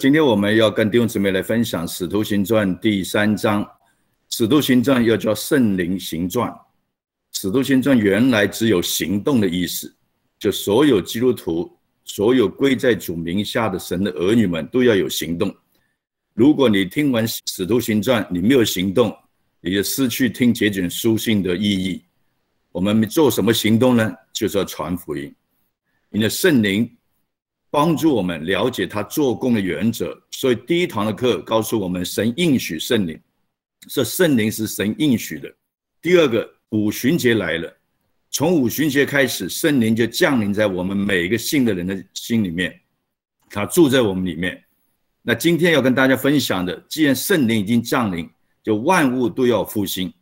[0.00, 3.62] 今天我们要跟弟兄姊妹来分享《使徒行传》第三章，
[4.30, 6.48] 《使徒行传》又叫《圣灵行传》。
[7.32, 9.94] 《使徒行传》原来只有行动的意思，
[10.38, 11.70] 就所有基督徒、
[12.02, 15.54] 所有归在主名下的神的儿女们都要有行动。
[16.32, 19.14] 如果你听完《使徒行传》，你没有行动，
[19.60, 22.02] 你就失去听节卷书信的意义。
[22.72, 24.10] 我们做什么行动呢？
[24.32, 25.30] 就是要传福音。
[26.08, 26.90] 你的圣灵。
[27.70, 33.18] 帮助我们了解他做工的原则，所以第一堂的课告诉我们，神应许圣灵，
[33.88, 35.48] 这圣灵是神应许的。
[36.02, 37.72] 第二个五旬节来了，
[38.30, 42.78] 从五旬节开始，圣灵就降临在我们每一个信的人的心里面，
[43.48, 44.62] 他住在我们里面。
[45.22, 48.28] 那今天要跟大家分享的，既然圣灵已经降临，
[48.64, 50.12] 就万物都要复兴。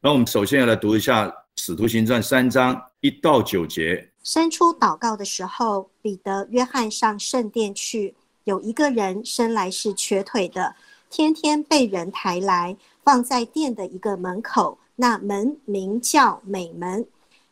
[0.00, 4.09] 那我们首先要来读一下《使徒行传》三章一到九节。
[4.22, 8.14] 伸出祷告的时候，彼得、约翰上圣殿去。
[8.44, 10.74] 有一个人生来是瘸腿的，
[11.08, 14.78] 天天被人抬来，放在殿的一个门口。
[14.96, 17.06] 那门名叫美门，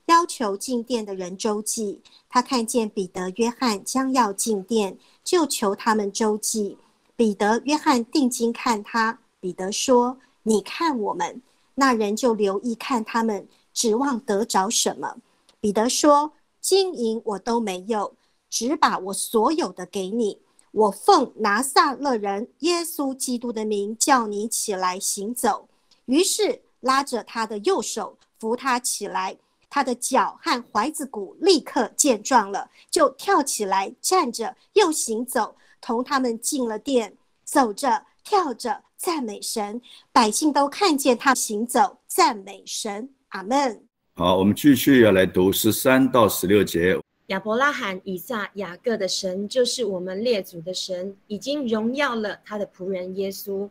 [0.07, 2.01] 要求进殿的人周济。
[2.29, 6.77] 他看见彼得、约翰将要进殿，就求他们周济。
[7.17, 9.19] 彼得、约翰定睛看他。
[9.41, 11.41] 彼得说：“你看我们。”
[11.77, 15.17] 那人就留意看他们，指望得着什么。
[15.61, 16.33] 彼得说。
[16.69, 18.15] 金银我都没有，
[18.51, 20.39] 只把我所有的给你。
[20.71, 25.67] 我奉拿撒勒人耶稣基督的名叫你起来行走。
[26.05, 29.35] 于是拉着他的右手扶他起来，
[29.71, 39.81] 他的脚和踝子骨立刻健壮了，就跳起来站着又行走，同他们进了殿，走着跳着赞美神。
[40.13, 43.09] 百姓都看见他行走赞美神。
[43.29, 43.88] 阿门。
[44.19, 46.99] 好，我们继续要来读十三到十六节。
[47.29, 53.71] 亚伯拉罕、以撒、雅各的神，就是我们列祖的神，已经荣耀了他的仆人耶稣。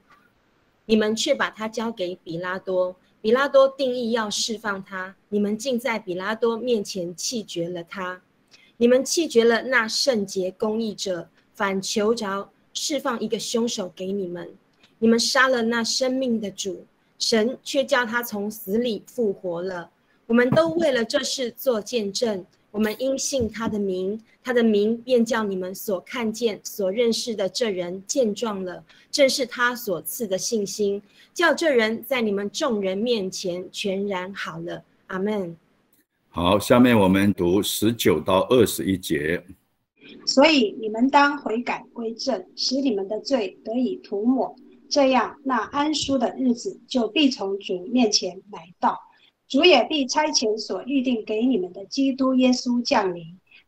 [0.85, 8.21] 你们却把他交给比拉多，比拉多定义要释放他，你们竟在比拉多面前弃绝了他。
[8.77, 14.49] 你们弃绝了那圣洁公义者，反求着释放一个凶手给你们。
[14.99, 16.85] 你们杀了那生命的主，
[17.19, 19.89] 神却叫他从死里复活了。
[20.27, 22.45] 我们都为了这事做见证。
[22.69, 28.83] 我们因信他的名，他的名便叫你们所看见、所认识的这人见状了。
[29.09, 31.01] 正是他所赐的信心，
[31.33, 34.83] 叫这人在你们众人面前全然好了。
[35.07, 35.55] 阿门。
[36.27, 39.41] 好，下面我们读十九到二十一节。
[40.25, 44.53] 所以你们当悔改归正，使你们的罪得以涂抹，
[44.89, 48.99] 这样那安舒的日子就必从主面前来到。
[49.49, 53.23] 主也必差遣所预定给你们的基督耶稣降临，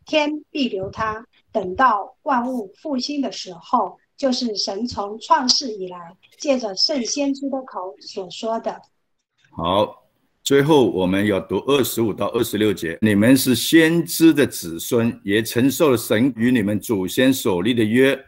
[0.05, 8.81] 天必留他，等到万物复兴的时候，就是神从创世以来借着圣先知的口所说的。
[9.51, 10.03] 好，
[10.43, 18.19] 最后我们要读二十五到二十六节：你们是先知的子孙，也承受了神与你们祖先所立的约，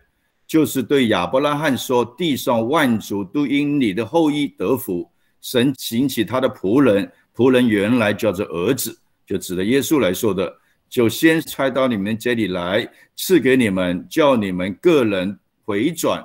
[0.48, 5.12] 就是对亚伯拉罕说：地上万族都因你的后裔得福。
[5.42, 7.12] 神请起他的仆人。
[7.34, 10.54] 仆人原来叫做儿子，就指的耶稣来说的，
[10.90, 16.22] 就先差到你们这里来，赐给你们，叫你们个人回转，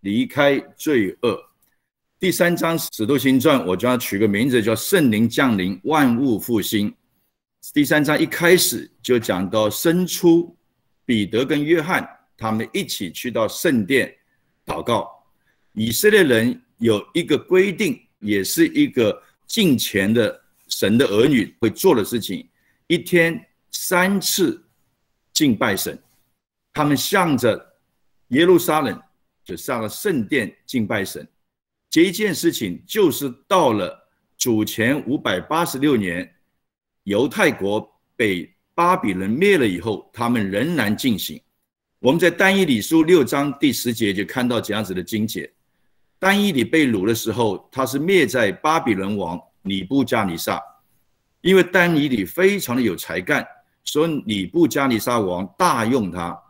[0.00, 1.38] 离开罪恶。
[2.18, 6.92] 第三章《使徒行传》，我将取个名字叫“圣灵降临，万物复兴”。
[7.74, 10.56] 第三章一开始就讲到，生出
[11.04, 14.12] 彼得跟约翰，他们一起去到圣殿
[14.64, 15.10] 祷告。
[15.74, 19.22] 以色列人有一个规定，也是一个。
[19.52, 22.48] 敬虔的神的儿女会做的事情，
[22.86, 23.38] 一天
[23.70, 24.64] 三次
[25.34, 26.02] 敬拜神。
[26.72, 27.62] 他们向着
[28.28, 28.98] 耶路撒冷，
[29.44, 31.28] 就上了圣殿敬拜神。
[31.90, 33.94] 这一件事情就是到了
[34.38, 36.34] 主前五百八十六年，
[37.02, 37.86] 犹太国
[38.16, 41.38] 被巴比伦灭了以后，他们仍然进行。
[41.98, 45.52] 我们在单一理书六章第十节就看到这样子的经节。
[46.22, 50.62] 丹尼里被掳的时候，他是灭在巴比伦王尼布加尼撒，
[51.40, 53.44] 因为丹尼里非常的有才干，
[53.82, 56.40] 所以尼布加尼撒王大用他。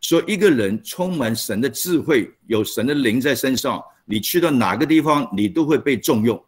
[0.00, 6.40] 说一个人充满神的智慧，有神的灵在身上，你去到哪个地方，你都会被重用，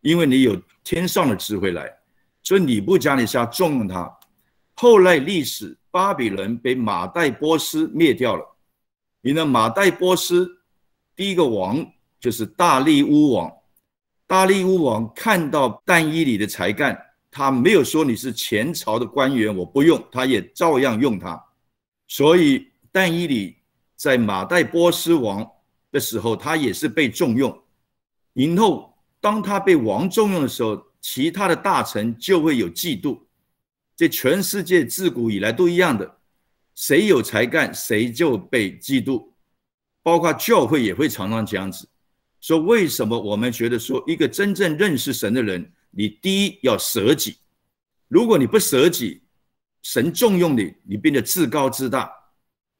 [0.00, 1.94] 因为你有天上的智慧来。
[2.42, 4.10] 所以尼布加尼撒重用他。
[4.72, 8.56] 后来历史，巴比伦被马代波斯灭掉了。
[9.20, 10.48] 你的马代波斯
[11.14, 11.86] 第一个王。
[12.20, 13.52] 就是大利乌王，
[14.26, 16.98] 大利乌王看到但伊里的才干，
[17.30, 21.40] 他没有说你是前朝的官员，我不用，他也照样用他。
[22.06, 23.56] 所以但伊里
[23.96, 25.46] 在马代波斯王
[25.92, 27.56] 的时候，他也是被重用。
[28.32, 33.20] 然后，当他被王重用的时候，其他的大臣就会有嫉妒。
[33.96, 36.18] 这全世界自古以来都一样的，
[36.74, 39.32] 谁有才干，谁就被嫉妒。
[40.02, 41.88] 包括教会也会常常这样子。
[42.40, 47.36] 说为什么我们觉得说一个真正认识神的人，你第一要舍己。
[48.08, 49.22] 如果你不舍己，
[49.82, 52.10] 神重用你，你变得自高自大。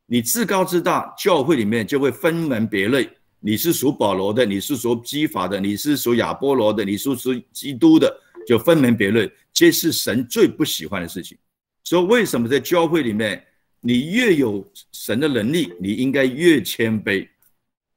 [0.06, 3.10] 你自高自大，教会里面就会分门别类。
[3.40, 8.10] 你是属保罗的，你是属基法的，你是属亚波罗的，你是属基督的，
[8.46, 9.30] 就分门别类。
[9.52, 11.36] 这是神最不喜欢的事情。
[11.84, 13.44] 所以为什么在教会里面，
[13.80, 17.28] 你越有神的能力，你应该越谦卑，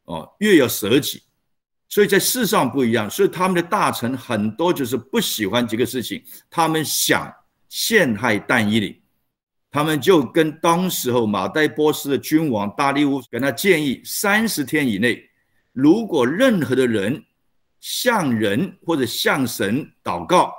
[0.03, 1.21] 哦，越要舍己。
[1.91, 7.29] 所以在世上不一样，所以他们的大臣很多就是不喜欢这个事情，他们想
[7.67, 9.03] 陷害但以理，
[9.69, 15.21] 他们就跟当时候马代波斯的君王大利乌跟他建议，三十天以内，
[15.73, 17.21] 如果任何的人
[17.81, 20.53] 向人或者向神祷告，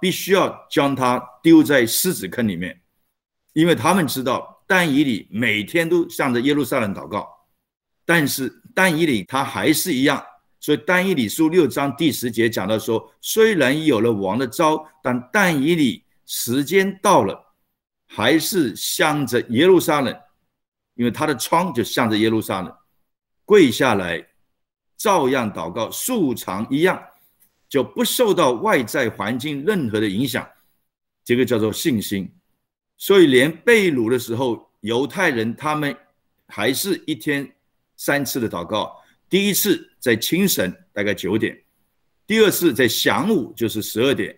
[0.00, 2.80] 必须要将他丢在狮子坑里面，
[3.52, 7.28] 因为他们知道但以理每天都向着耶路撒冷祷告，
[8.06, 10.24] 但是但以理他还是一样。
[10.62, 17.36] 所以但以理书六章第十节讲到说，虽然有了王的招，但但以理时间到了，
[18.06, 20.16] 还是向着耶路撒冷，
[20.94, 22.72] 因为他的窗就向着耶路撒冷，
[23.44, 24.24] 跪下来，
[24.96, 27.02] 照样祷告，素常一样，
[27.68, 30.48] 就不受到外在环境任何的影响。
[31.24, 32.32] 这个叫做信心。
[32.96, 35.96] 所以连被掳的时候，犹太人他们
[36.46, 37.52] 还是一天
[37.96, 38.96] 三次的祷告。
[39.28, 41.56] 第一次在清晨大概九点，
[42.26, 44.36] 第二次在晌午就是十二点，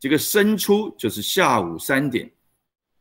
[0.00, 2.28] 这个申初就是下午三点，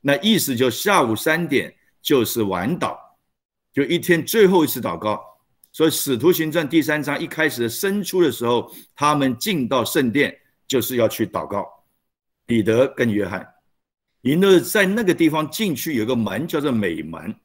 [0.01, 2.95] 那意思就下午三点就是晚祷，
[3.73, 5.19] 就一天最后一次祷告。
[5.71, 10.37] 所以使徒行传第三章一开始的申初的时候，他们进到圣殿
[10.67, 11.67] 就是要去祷告。
[12.45, 13.43] 彼得跟约翰，
[14.21, 17.35] 因为在那个地方进去有个门叫做美门，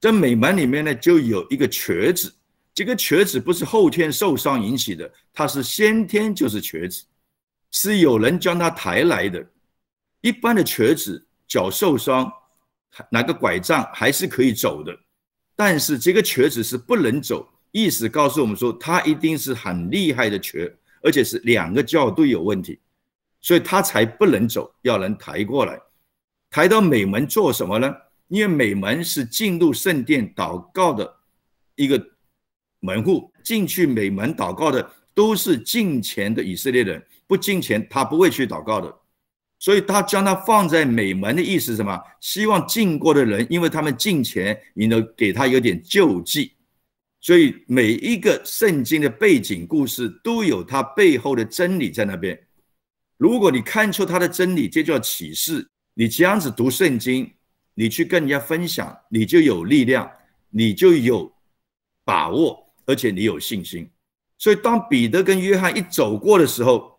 [0.00, 2.32] 在美门里面呢就有一个瘸子。
[2.80, 7.04] 这个瘸子不是后天受伤引起的，他是先天就是瘸子，
[7.70, 9.46] 是有人将他抬来的。
[10.22, 12.32] 一般的瘸子脚受伤，
[13.10, 14.98] 拿个拐杖还是可以走的，
[15.54, 22.80] 但是这个瘸子是不能走，意思告诉我们说他一定是很厉害的瘸，而且是两个脚都有问题，
[23.42, 25.78] 所以他才不能走，要人抬过来，
[26.48, 27.94] 抬到美门做什么呢？
[28.28, 31.14] 因为美门是进入圣殿祷告的
[31.74, 32.02] 一个。
[32.80, 38.94] 门户进去美门祷告的都是进前的以色列人，不进前他不会去祷告的，
[39.58, 42.00] 所以他将他放在美门的意思是什么？
[42.20, 46.52] 希望进过的人，因为他们进前，你能给他有点救济。
[47.20, 52.40] 所以每一个圣经的背景故事都有它背后的真理在那边。
[53.18, 55.68] 如果你看出它的真理，这叫启示。
[55.92, 57.30] 你这样子读圣经，
[57.74, 60.10] 你去跟人家分享，你就有力量，
[60.48, 61.30] 你就有
[62.06, 62.69] 把握。
[62.90, 63.88] 而且你有信心，
[64.36, 66.98] 所以当彼得跟约翰一走过的时候，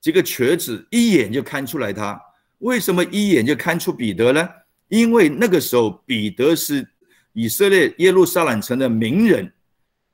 [0.00, 2.20] 这个瘸子一眼就看出来他
[2.58, 4.48] 为什么一眼就看出彼得呢？
[4.88, 6.84] 因为那个时候彼得是
[7.32, 9.52] 以色列耶路撒冷城的名人。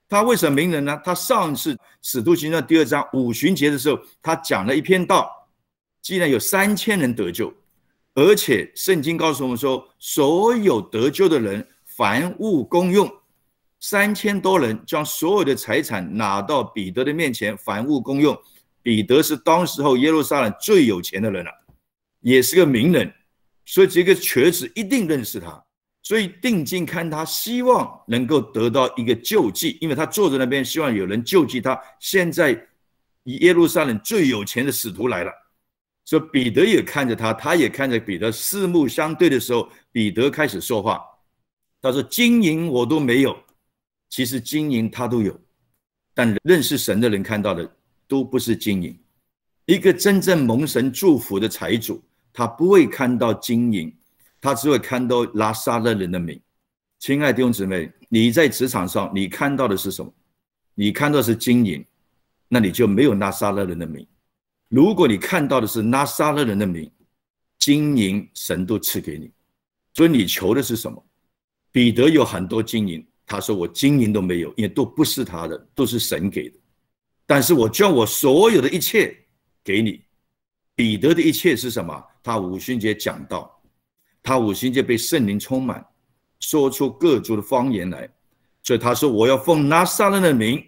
[0.06, 1.00] 他为什么名人呢？
[1.02, 5.48] 他上次使徒行传第二章五旬节的时候，他讲了一篇道，
[6.02, 7.50] 竟然有三千人得救，
[8.12, 13.10] 而且圣经告诉我们说，所有得救的人凡物公用。
[13.80, 18.36] 三千多人将所有的财产拿到彼得的面前，凡物公用。
[18.82, 21.50] 彼得是当时候耶路撒冷最有钱的人了，
[22.20, 23.12] 也是个名人，
[23.64, 25.60] 所以这个瘸子一定认识他，
[26.02, 31.76] 所以定睛看他，希望能够得到一个救济，因为他坐在那边，希望有人救济他。
[31.98, 32.50] 现在
[33.24, 35.32] 耶路撒冷最有钱的使徒来了，
[36.04, 41.00] 所以彼得也看着他，他也看着彼得，四目相对的时候，彼得开始说话，
[41.82, 43.36] 他说：“金银我都没有。”
[44.08, 45.39] 其实金银他都有，
[46.15, 48.98] 但认识神的人看到的都不是金银。
[49.67, 53.93] 一个真正蒙神祝福的财主，他不会看到金银，
[54.41, 56.41] 他只会看到拉萨勒人的名。
[56.98, 60.13] 亲爱的弟兄姊妹，你在职场上你看到的是什么？
[60.75, 61.84] 你看到是金银，
[62.48, 64.06] 那你就没有拉萨勒人的名。
[64.69, 66.91] 如果你看到的是拉萨勒人的名，
[67.58, 69.31] 金银神都赐给你，
[69.94, 71.05] 所以你求的是什么？
[71.72, 73.06] 彼得有很多金银。
[73.26, 76.56] 他说：“我金银都没有，因为都不是他的，都是神给的。
[77.26, 79.16] 但是我将我所有的一切
[79.64, 80.04] 给你。
[80.76, 82.00] 彼得的一切是什么？
[82.22, 83.60] 他五旬节讲到，
[84.22, 85.84] 他五旬节被圣灵充满，
[86.38, 88.08] 说出各族的方言来。
[88.62, 90.64] 所以他说：“我要奉拿撒勒的名，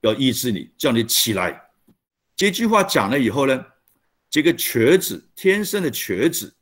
[0.00, 1.60] 要医治你，叫你起来。”
[2.36, 3.64] 这句话讲了以后呢，
[4.30, 6.54] 这个瘸子天生的瘸子，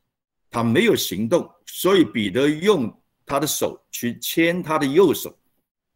[0.51, 2.93] 他没有行动，所以彼得用
[3.33, 5.35] 他的手去牵他的右手，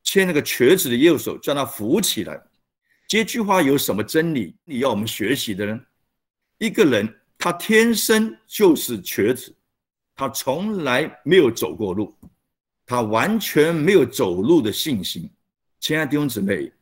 [0.02, 2.40] 牵那个瘸子的右手，叫他扶起来。
[3.06, 4.56] 这句话有什么真理？
[4.64, 5.78] 你要我们学习的呢？
[6.56, 9.54] 一个人他天生就是瘸子，
[10.14, 12.16] 他从来没有走过路。
[12.86, 15.28] 他完全没有走路的信心，
[15.78, 16.72] 亲爱的弟兄姊妹，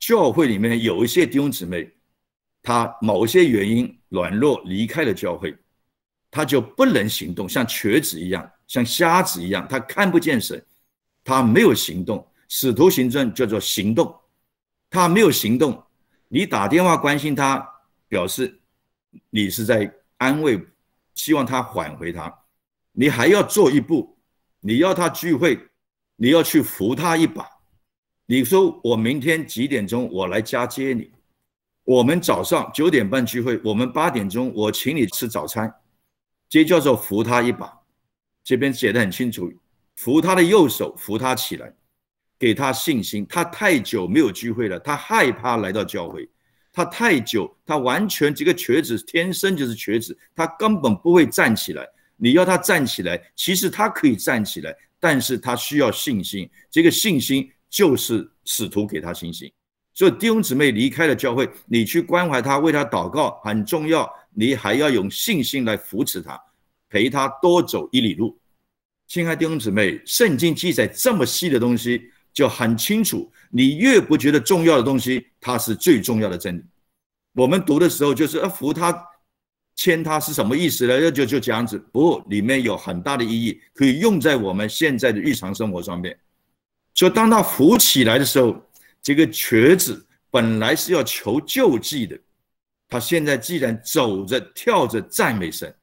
[0.00, 1.88] 教会里面有一些弟兄姊妹，
[2.64, 5.56] 他某些原因软弱离开了教会，
[6.34, 10.60] 他就不能行动，像瘸子一样，像瞎子一样，他看不见神，
[11.22, 12.26] 他没有行动。
[12.48, 14.12] 使徒行传叫做行动，
[14.90, 15.80] 他没有行动，
[16.26, 17.64] 你打电话关心他，
[18.08, 18.60] 表示
[19.30, 20.60] 你是在安慰，
[21.14, 22.36] 希望他缓回他，
[22.90, 24.18] 你还要做一步。
[24.58, 25.68] 你要他聚会，
[26.16, 27.46] 你要去扶他一把。
[28.26, 31.12] 你说我明天几点钟我来家接你？
[31.84, 35.72] 我们早上九点半聚会，我们八点钟我请你吃早餐，
[36.54, 37.68] 接教授扶他一把。
[38.44, 39.52] 这边写的很清楚，
[39.96, 41.74] 扶他的右手，扶他起来，
[42.38, 43.26] 给他信心。
[43.28, 46.30] 他太久没有聚会了，他害怕来到教会。
[46.72, 51.84] 他太久，他完全这个瘸子天生就是瘸子，他根本不会站起来。
[52.16, 56.48] 你要他站起来，其实他可以站起来，但是他需要信心。
[56.70, 59.52] 这个信心就是使徒给他信心。
[59.92, 64.08] 所以弟兄姊妹离开了教会，你去关怀他，为他祷告很重要。
[64.34, 66.38] 你还要用信心来扶持他，
[66.90, 68.38] 陪他多走一里路。
[69.06, 73.30] 亲爱的弟兄姊妹，圣经记载这么细的东西，就很清楚。
[73.50, 76.62] 你越不觉得重要的东西，它是最重要的真理。
[77.34, 78.94] 我们读的时候就是要扶他。
[79.76, 81.00] 牵他是什么意思呢？
[81.00, 86.16] 那就就这样子，不，里面有很大的意义，可以用在我们现在的日常生活上面。
[86.94, 88.56] 所以当他扶起来的时候，
[89.02, 92.16] 这个瘸子本来是要求救济的，
[92.88, 95.74] 他现在既然走着跳着赞美神，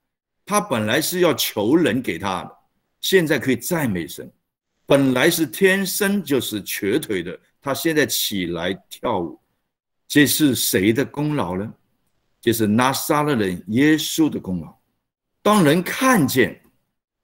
[0.45, 2.57] 他本来是要求人给他的，
[2.99, 4.31] 现在可以赞美神。
[4.85, 9.39] 本来是天生就是瘸腿的，他现在起来跳舞，
[10.07, 11.73] 这是谁的功劳呢？
[12.41, 14.75] 就是拿撒勒人耶稣的功劳。
[15.41, 16.59] 当人看见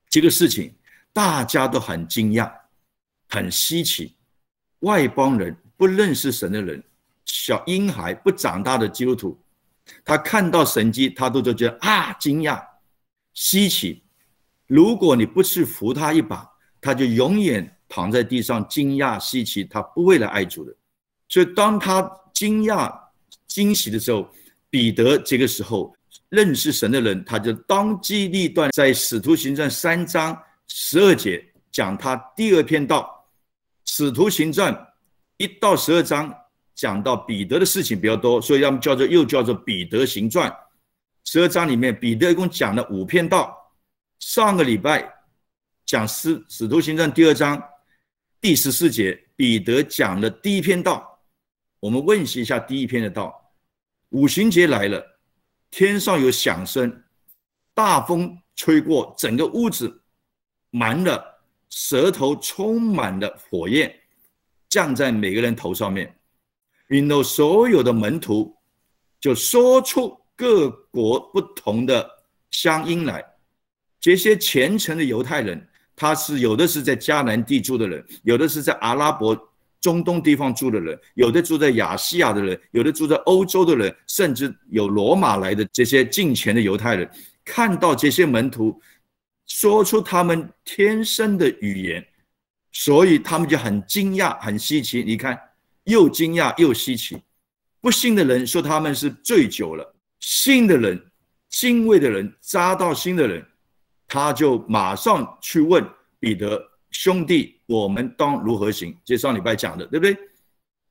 [0.10, 0.74] 这个事情，
[1.12, 2.52] 大家都很惊讶，
[3.30, 4.16] 很稀奇。
[4.82, 6.84] 外邦人不认识神的人，
[7.26, 9.40] 小婴孩不长大的基督徒，
[10.04, 12.64] 他看到神迹，他都都觉得啊惊讶、
[13.34, 14.04] 稀奇。
[14.68, 16.48] 如果你不去扶他一把，
[16.82, 20.76] 他就永远躺在地上惊讶稀奇，他不会来爱主的。
[21.30, 22.94] 所以当他惊讶
[23.48, 24.30] 惊喜的时候，
[24.70, 25.96] 彼得这个时候
[26.30, 33.14] 认识神的人，他就当机立断，在使徒行传三章十二节讲他第二篇道。
[33.86, 34.78] 使徒行传
[35.38, 36.34] 一到十二章
[36.78, 40.56] 讲到彼得的事情比较多，所以要么叫做又叫做彼得行传。
[41.26, 43.54] 十二章里面，彼得一共讲了五篇道。
[44.20, 45.12] 上个礼拜
[45.86, 47.62] 讲使使徒行传第二章
[48.40, 51.20] 第十四节，彼得讲了第一篇道。
[51.80, 53.34] 我们问习一下第一篇的道。
[54.10, 55.04] 五旬节来了，
[55.72, 57.04] 天上有响声，
[57.74, 60.04] 大风吹过，整个屋子
[60.70, 63.94] 满了，舌头充满了火焰，
[64.70, 66.17] 降在每个人头上面。
[66.88, 68.56] 然后所有的门徒
[69.20, 72.10] 就说出各国不同的
[72.52, 73.24] 乡音来。
[74.00, 79.38] 这些虔诚的犹太人，他是有的是在迦南地住的人，有的是在阿拉伯。
[79.80, 87.08] 中东地方住的人，有的住在亚细亚的人，有的住在欧洲的人，甚至有罗马来的这些近前的犹太人，
[87.46, 88.82] 看到这些门徒
[89.46, 92.06] 说出他们天生的语言，
[92.72, 95.04] 所以他们就很惊讶、很稀奇。
[95.04, 95.40] 你看，
[95.88, 97.22] 又惊讶又稀奇。
[97.82, 101.02] 不信的人说他们是醉酒了，信的人、
[101.50, 103.46] 敬畏的人、扎到心的人，
[104.08, 105.86] 他就马上去问
[106.20, 107.60] 彼得兄弟。
[107.66, 108.96] 我们当如何行？
[109.04, 110.18] 这上礼拜讲的，对不对？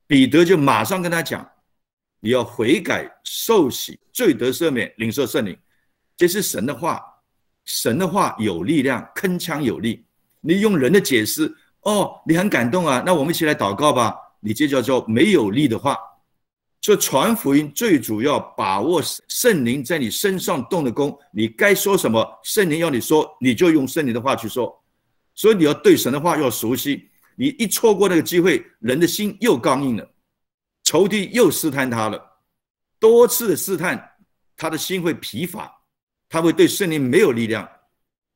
[0.06, 1.46] 彼得就马上跟他讲：
[2.20, 5.56] 你要悔改、受洗、罪得赦免、领受圣灵。
[6.16, 7.02] 这是神的话，
[7.64, 10.04] 神的话有力量，铿锵有力。
[10.40, 14.14] 你用人的解释，哦，你很感动啊，那我们一起来祷告吧。
[14.46, 15.98] 你这叫做没有力的话。
[16.80, 21.18] 所以传福音最主要把握圣灵在你身上动的功。
[21.32, 24.72] 你该说什么，圣灵要你说，你就用圣灵的话去说。
[25.34, 30.08] 所以你要对神的话要熟悉，你一错过那个机会，人的心又刚硬了，
[30.84, 32.22] 仇敌又试探他了，
[33.00, 34.00] 多次的试探，
[34.56, 35.68] 他的心会疲乏，
[36.28, 37.68] 他会对圣灵没有力量。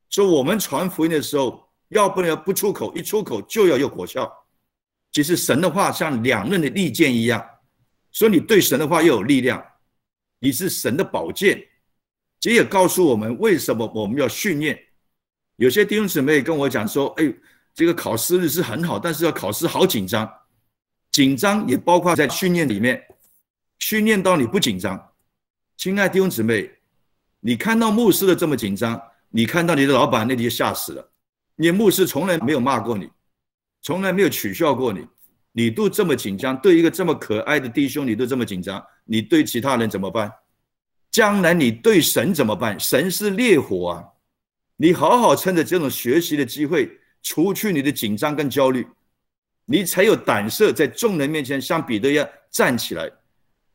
[0.08, 4.28] 所以我们传福音的时候，要不然不出口，一出口就要有果效。
[5.12, 7.44] 其实神的话像两刃的利剑一样，
[8.12, 9.64] 所以你对神的话要有力量，
[10.38, 11.60] 你是神的宝剑。
[12.38, 14.78] 这也告诉我们为什么我们要训练。
[15.56, 17.34] 有些弟兄姊妹跟我讲说：“哎，
[17.74, 20.26] 这个考试日是很好，但是要考试好紧张，
[21.12, 23.02] 紧张也包括在训练里面，
[23.78, 25.12] 训练到你不紧张。”
[25.76, 26.70] 亲爱弟兄姊妹，
[27.40, 28.98] 你看到牧师的这么紧张，
[29.28, 31.12] 你看到你的老板，那你就吓死了。
[31.56, 33.10] 你牧师从来没有骂过你，
[33.82, 35.06] 从来没有取笑过你，
[35.52, 40.30] 你都这么紧张，对一个这么可爱的弟兄，你都这么紧张，你对其他人怎么办？
[41.10, 42.78] 将来你对神怎么办？
[42.78, 44.04] 神是烈火啊！
[44.76, 46.90] 你好好趁着这种学习的机会，
[47.22, 48.86] 除去你的紧张跟焦虑，
[49.64, 53.10] 你才有胆色在众人面前像彼得一样站起来。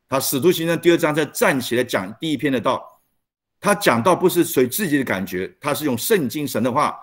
[0.07, 3.01] 他使徒行传第二章在站起来讲第一篇的道，
[3.59, 6.95] 他讲到不是随自己的感觉，他是用圣经神的话。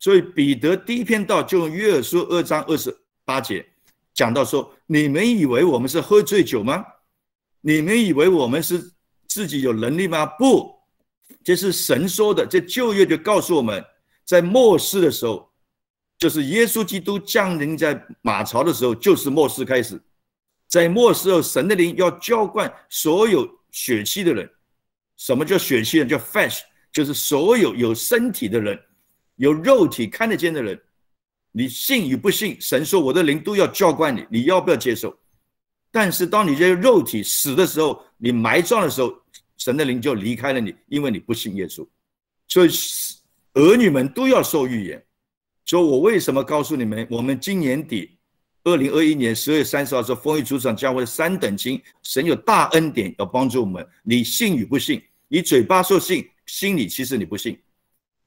[0.00, 2.92] 所以彼得第一篇道就约珥书二章二十
[3.24, 3.64] 八节
[4.14, 6.84] 讲到说：你们以为我们是喝醉酒吗？
[7.60, 8.92] 你们以为我们是
[9.28, 10.24] 自己有能力吗？
[10.24, 10.74] 不，
[11.44, 12.46] 这是神说的。
[12.46, 13.84] 这旧约就告诉我们，
[14.24, 15.52] 在末世的时候，
[16.18, 20.00] 就是耶稣基督降临在马槽的时候，就是末世开始。
[20.66, 24.50] 在末世后，神的灵要浇灌所有血气的人。
[25.18, 26.08] 什么叫血气人？
[26.08, 28.80] 叫 flesh，就是所有有身体的人，
[29.40, 30.78] 有肉体看得见的人。
[31.50, 35.18] 你信与不信，神说我的灵都要浇灌你，你要不要接受？
[35.90, 39.12] 但是当你这个肉体死的时候，你埋葬的时候，
[39.56, 41.88] 神的灵就离开了你，因为你不信耶稣。
[42.48, 42.70] 所以
[43.54, 45.02] 儿女们都要受预言。
[45.64, 48.18] 所以我为什么告诉你们，我们今年底。
[48.62, 53.84] 二零二一年十二月三十号说，丰裕主场教会三等亲，神有大恩典要帮助我们。
[54.02, 57.58] 你信与不信，你嘴巴说信，心里其实你不信。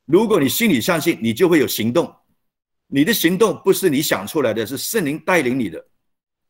[0.06, 2.14] 如果你心里相信，你就会有行动。
[2.88, 5.84] 你的行动不是你想出来的，是圣灵带领你的。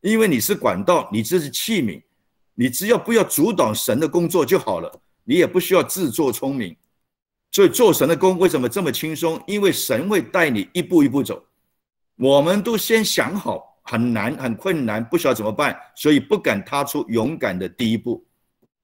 [0.02, 2.02] 因为你是管道，你这是器皿，
[2.56, 5.02] 你只要不要阻挡神的工作就好了。
[5.24, 6.76] 你也不需要自作聪明。
[7.52, 9.42] 所以做神的工为什么这么轻松？
[9.48, 11.46] 因为神会带你一步一步走。
[12.16, 13.72] 我们都先想好。
[13.86, 18.26] 很难，很困难，不晓得怎么办，所以不敢踏出勇敢的第一步。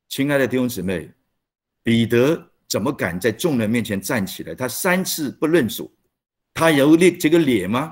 [0.10, 1.10] 亲爱的弟兄姊妹，
[1.82, 4.54] 彼得怎么敢在众人面前站起来？
[4.54, 5.92] 他三次不认主，
[6.54, 7.92] 他有这这个脸吗？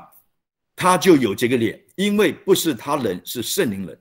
[0.76, 4.00] 他就有这个脸，因为不是他人，是圣灵人。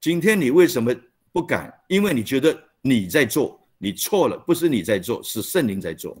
[0.00, 0.94] 今天你为什么
[1.30, 1.72] 不敢？
[1.88, 6.16] 因为你觉得你在做，你错了，不是你在做，是圣灵在做。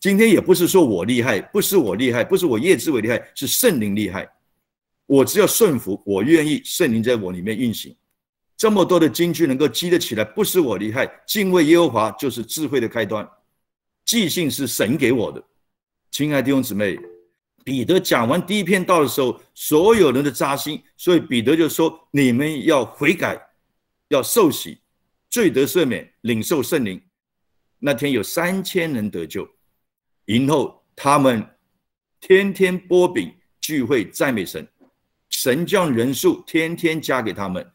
[0.00, 4.26] 今天也不是说我厉害，不是我厉害，不是我叶志伟厉害，是圣灵厉害。
[5.04, 7.94] 我只要顺服，我愿意圣灵在我里面运行。
[8.56, 13.28] 这么多的金句能够积得起来，不是我厉害，敬畏耶和华就是智慧的开端。
[14.12, 15.42] 记性是神给我的，
[16.10, 16.98] 亲爱的弟兄姊妹，
[17.64, 23.40] 彼得讲完第一篇道的时候，所有人的扎心，所以彼得就说：你们要悔改，
[24.08, 24.76] 要受洗，
[25.30, 27.00] 罪得赦免，领受圣灵。
[27.78, 29.48] 那天有三千人得救，
[30.26, 31.42] 然后他们
[32.20, 34.68] 天天波饼聚会赞美神。
[35.30, 37.66] 神将人数天天加给他们，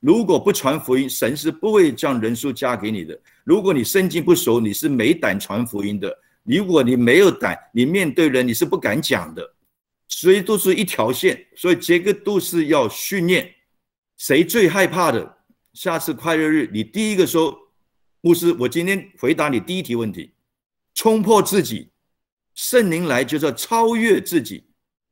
[0.00, 3.18] 如果不传福音，神是不会将人数加给你的。
[3.44, 6.16] 如果你圣经不熟，你是没胆传福音的。
[6.44, 9.54] 如果你没有胆，你面对人你是不敢讲的。
[10.06, 13.52] 所以都是一条线，所以这个都是要训练。
[14.16, 15.36] 谁最害怕的？
[15.74, 17.54] 下次快乐日，你第一个说，
[18.22, 20.32] 牧师，我今天回答你第一题问题，
[20.94, 21.90] 冲破自己，
[22.54, 24.64] 圣灵来就是要超越自己。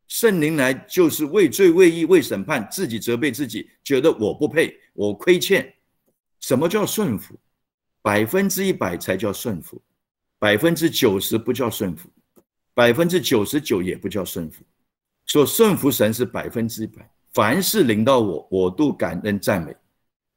[0.09, 5.75] 圣灵来就是为罪、为义、为审判，自己责备自己，觉得我不配，我亏欠。
[6.41, 7.39] 什么叫顺服？
[8.03, 9.83] 百分之一百才叫顺服，
[10.39, 12.09] 百分之九十不叫顺服，
[12.73, 14.63] 百分之九十九也不叫顺服。
[15.27, 19.77] 说顺服神是百分之一百，凡是领到我，我都感恩赞美，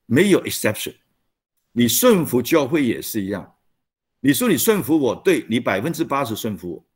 [0.08, 0.95] 没有 exception。
[1.71, 3.55] 你顺服教会也是一样，
[4.19, 6.88] 你说你顺服我，对你百分之八十顺服我。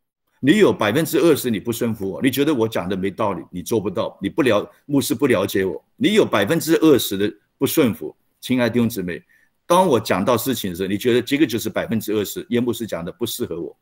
[0.46, 5.82] 你有百分之二十你不顺服我，你觉得我讲的没道理，你做不到，你不了牧师不了解我。
[5.96, 9.24] 你有百分之二十的不顺服，亲爱的弟兄姊妹，
[9.66, 13.74] 当我讲到事情的时候，你觉得这个就是百分之二十，耶牧师讲的不适合我，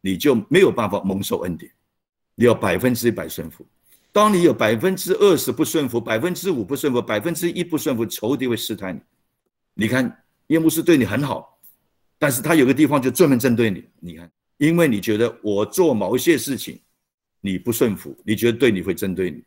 [0.00, 1.70] 你就没有办法蒙受恩典。
[2.34, 3.66] 你要百分之一百顺服。
[4.10, 9.00] 当你有百分之二十不顺服，百分之五不顺服，百分之一不顺服，仇敌会试探你。
[9.74, 11.58] 你看耶牧师对你很好，
[12.18, 14.30] 但是他有个地方就专门针对你，你看。
[14.58, 16.78] 因为你觉得我做某些事情
[17.40, 19.42] 你不顺服，你觉得对你会针对你。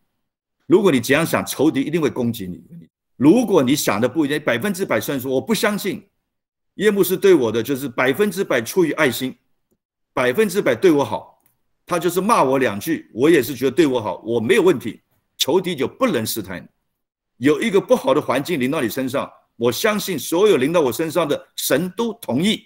[0.66, 2.64] 如果你这样想，仇敌一定会攻击你。
[3.18, 6.04] 如果你想的不一样，百分之百顺服，我不相信
[6.76, 9.36] 耶牧师对我的就是百分之百出于爱心，
[10.14, 11.44] 百分之百对我好。
[11.86, 15.02] 他就是骂我两句，我也是觉得对我好，我没有问题，
[15.38, 16.68] 仇敌就不能试探你。
[17.46, 22.66] 有一个不好的环境临到你身上，我相信所有临到我身上的神都同意。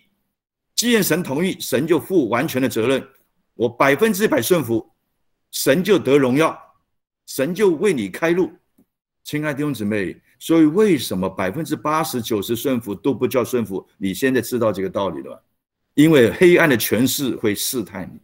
[0.76, 3.08] 既然神同意，神就负完全的责任，
[3.54, 4.86] 我百分之百顺服，
[5.52, 6.58] 神就得荣耀，
[7.26, 8.52] 神就为你开路。
[9.24, 13.88] 亲爱的弟兄姊妹，所以为什么百分之八十九十顺服都不叫顺服？
[13.98, 15.42] 你现在知道这个道理了吧？
[15.94, 18.20] 因为黑暗的权势会试探你，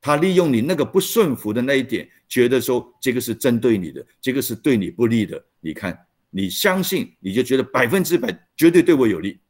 [0.00, 5.44] 他利用你那个不顺服的那一点，觉得说这个是针对你的，这个是对你不利的。
[5.60, 5.98] 你看，
[6.30, 9.40] 你相信，你就觉得百分之百绝对对我有利，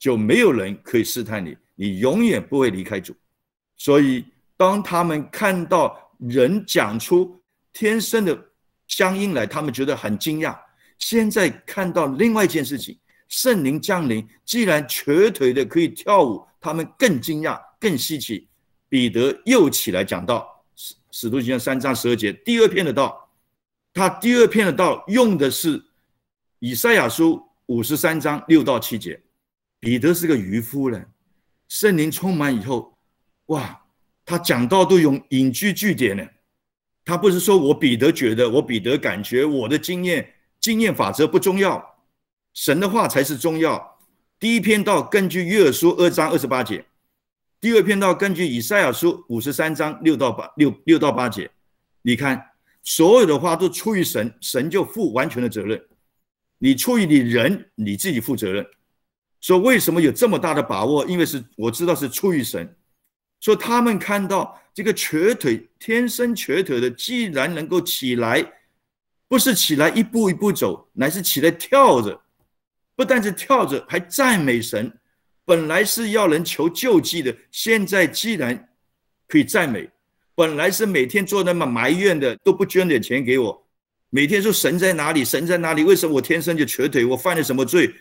[0.00, 1.56] 就没有人可以试探你。
[1.76, 3.14] 你永远不会离开主，
[3.76, 4.24] 所以
[4.56, 7.40] 当他们看到人讲出
[7.72, 8.36] 天生的
[8.88, 10.58] 乡音来，他们觉得很惊讶。
[10.98, 18.48] 现在看到另外一件事情，圣灵降临，既然瘸腿的可以跳舞，他们更惊讶、更稀奇。
[18.88, 23.28] 彼得又起来讲道，使使徒行传三章十二节第二篇的道，
[23.92, 25.84] 他第二篇的道用的是
[26.60, 29.20] 以赛亚书五十三章六到七节。
[29.78, 31.06] 彼得是个渔夫人。
[31.68, 32.96] 圣灵充满以后，
[33.46, 33.82] 哇，
[34.24, 36.26] 他讲到都用引句句点呢。
[37.04, 41.96] 他不是说我彼得觉得，我彼得感觉，我的经验经验法则不重要，
[42.54, 43.98] 神的话才是重要。
[44.38, 46.84] 第一篇道根据约珥书二章二十八节，
[47.60, 51.50] 第二篇道根据以赛亚书五十三章六到八六六到八节。
[52.02, 52.50] 你看，
[52.82, 55.80] 所有的话都出于神，神就负完全的责任。
[56.58, 58.66] 你出于你人，你自己负责任。
[59.46, 61.06] 说为什么有这么大的把握？
[61.06, 62.68] 因为是我知道是出于神。
[63.40, 68.44] 说他们看到这个瘸腿天生瘸腿的，既然能够起来，
[69.28, 72.20] 不是起来一步一步走，乃是起来跳着，
[72.96, 74.92] 不但是跳着，还赞美神。
[75.44, 78.68] 本来是要人求救济的，现在既然
[79.28, 79.88] 可以赞美，
[80.34, 83.64] 本来是每天做那么埋怨的，都不捐点钱给我，
[84.10, 85.84] 每天说神在哪里，神在哪里？
[85.84, 87.04] 为什么我天生就瘸腿？
[87.04, 87.94] 我犯了什么罪？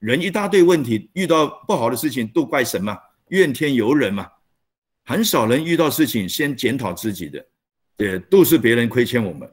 [0.00, 2.96] 人一大堆问题，遇到不好的事情都怪神嘛，
[3.28, 4.28] 怨天尤人嘛，
[5.04, 7.44] 很少人遇到事情先检讨自己的，
[7.96, 9.50] 也都是别人亏欠我们，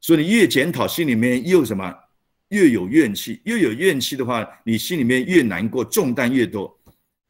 [0.00, 1.94] 所以你越检讨，心里面又什么，
[2.50, 6.78] 越有怨气，越有怨气的话，你心里面越难过，重担越多。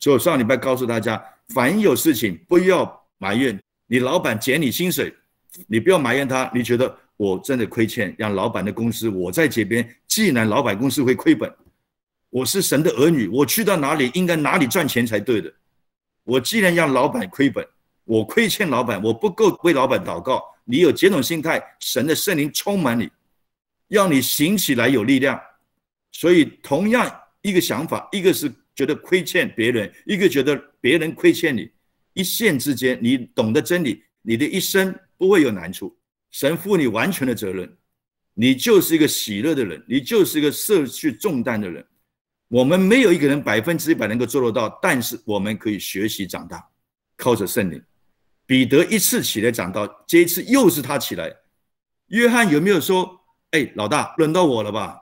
[0.00, 1.22] 所以我上礼拜告诉大家，
[1.54, 5.14] 凡有事情不要埋怨你老板减你薪水，
[5.68, 11.52] 你不要埋怨他，你觉得我真的亏欠，让老板的公司我在这边，既然老板公司会亏本。
[12.30, 15.52] 我是神的儿女，我去到哪里应该哪里赚钱才对的。
[16.24, 17.66] 我既然让老板亏本，
[18.04, 20.42] 我亏欠老板，我不够为老板祷告。
[20.64, 23.08] 你有这种心态，神的圣灵充满你，
[23.88, 25.40] 让你行起来有力量。
[26.12, 27.10] 所以，同样
[27.40, 31.70] 一个想法，一个是觉得亏欠别人，一个觉得别人亏欠你，
[32.12, 35.96] 一线之间，你懂得真理，你的一生不会有难处。
[36.30, 37.74] 神负你完全的责任，
[38.34, 41.82] 你就是一个喜乐的人，你就是一个舍去重担的人。
[42.48, 46.66] 我们没有一个人百分之一百能够做得到，但是我们可以学习长大，
[47.16, 47.82] 靠着圣灵。
[48.46, 51.30] 彼得一次起来长大，这一次又是他起来。
[52.06, 53.20] 约翰有没有说
[53.52, 54.98] ：“哎，老大，轮到我了吧？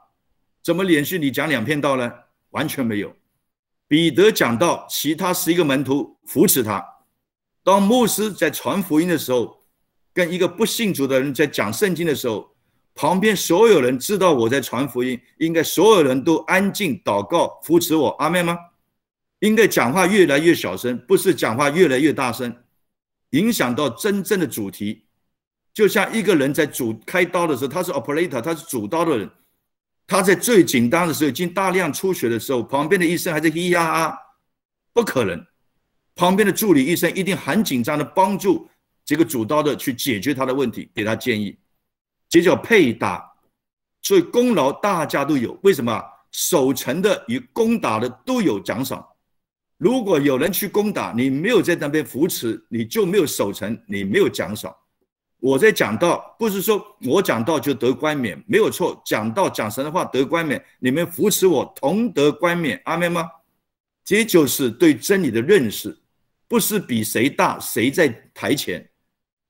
[0.65, 2.13] 怎么连续你讲两篇道呢？”
[2.51, 3.15] 完全没有。
[3.87, 6.85] 彼得讲到，其他十一个门徒扶持他。
[7.63, 9.65] 当牧师在传福音的时候，
[10.13, 12.56] 跟一个不信主的人在讲圣经的时候。
[12.97, 18.57] 旁边所有人知道我在传福音，应该所有人都安静祷告扶持我，阿妹吗？
[19.41, 22.57] 应该讲话越来越小声，不是讲话越来越大声，
[23.31, 25.05] 影响到真正的主题。
[25.75, 29.31] 就像一个人在主开刀的时候，他是 operator，他是主刀的人，
[30.07, 34.19] 他在最紧张的时候，已经大量出血的时候，旁边的医生还在咿呀啊，
[34.95, 35.45] 不可能。
[36.15, 38.67] 旁边的助理医生一定很紧张的帮助
[39.05, 41.55] 这个主刀的去解决他的问题，给他建议。
[42.29, 43.25] 这叫配搭，
[44.03, 45.59] 所以功劳大家都有。
[45.63, 49.05] 为什么守城的与攻打的都有奖赏？
[49.79, 54.75] 如果有人去攻打，你没有在那边扶持，你就没有守城，你没有奖赏。
[55.39, 59.01] 我在讲道，不是说我讲道就得冠冕，没有错。
[59.05, 63.29] 讲道讲神的话得冠冕，你们扶持我同得冠冕，阿门吗？
[64.03, 65.97] 这就是对真理的认识，
[66.49, 68.89] 不是比谁大谁在台前。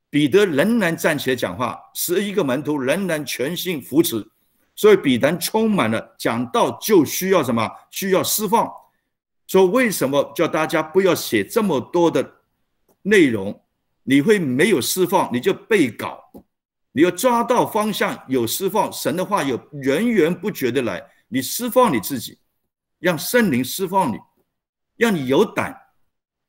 [0.08, 4.26] 彼得仍然站起来讲话，十一个门徒仍然全心扶持，
[4.74, 7.70] 所以彼得充满了讲道就需要什么？
[7.90, 8.70] 需要释放。
[9.46, 12.38] 说为什么叫大家不要写这么多的
[13.02, 13.62] 内容？
[14.04, 16.22] 你会没有释放，你就背稿。
[16.92, 21.04] 你要抓到方向，有释放，神的话有源源不绝的来。
[21.28, 22.38] 你释放你自己，
[23.00, 24.16] 让圣灵释放你，
[24.96, 25.76] 让你有胆。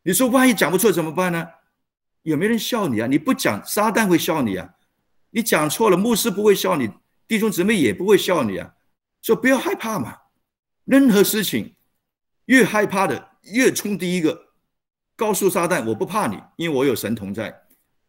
[0.04, 1.46] 你说万一讲不出怎么办呢？
[2.28, 3.08] 有没有人笑你啊？
[3.08, 4.70] 你不讲，撒旦会笑你啊！
[5.30, 6.90] 你讲错了，牧师不会笑你，
[7.26, 8.70] 弟兄姊妹也不会笑你啊！
[9.22, 10.14] 说不要害怕嘛，
[10.84, 11.74] 任何事情
[12.48, 14.38] 越害怕的越冲第一个，
[15.16, 17.58] 告诉撒旦我不怕你，因为我有神同在。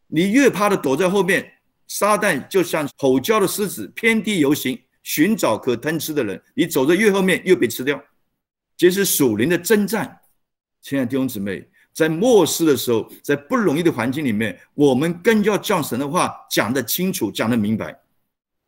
[0.07, 1.49] 你越怕的躲在后面，
[1.87, 6.43] 撒旦就像吼叫的狮子，遍地游行，寻找可吞吃的人。
[6.53, 8.03] 你走在越后面，越被吃掉。
[8.75, 10.19] 这是属灵的征战，
[10.81, 11.65] 亲爱的弟兄姊妹。
[11.99, 17.93] 在末世的时候，在不容易的环境里面，我们更要将神的话讲得清楚，讲得明白。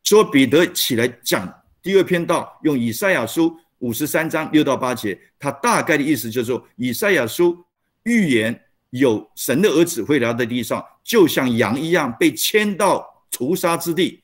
[0.04, 7.56] 说彼得起来讲第二篇道，用以赛亚书五十三章六到八节，他大概的意思就是说，以赛亚书
[8.02, 14.22] 预言有神的儿子会来到地上，就像羊一样被牵到屠杀之地。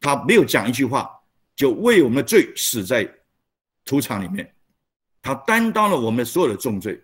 [0.00, 1.10] 他没有讲一句话，
[1.54, 3.06] 就为我们的罪死在
[3.84, 4.50] 屠场里面，
[5.20, 6.98] 他担当了我们所有的重罪。